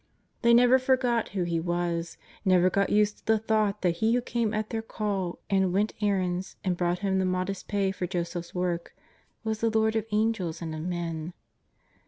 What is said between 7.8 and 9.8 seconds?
for Joseph's work, was the